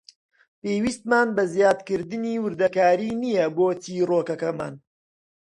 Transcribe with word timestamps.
پێویستمان 0.61 1.27
بە 1.35 1.43
زیادکردنی 1.53 2.41
وردەکاری 2.43 3.11
نییە 3.21 3.47
بۆ 3.55 3.67
چیرۆکەکەمان. 3.83 4.73